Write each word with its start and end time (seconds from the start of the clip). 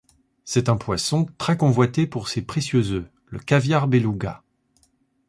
C'est 0.45 0.67
un 0.67 0.77
poisson 0.77 1.27
très 1.37 1.57
convoité 1.57 2.07
pour 2.07 2.27
ses 2.27 2.41
précieux 2.41 2.89
œufs, 2.91 3.05
le 3.27 3.37
caviar 3.37 3.87
bélouga. 3.87 4.41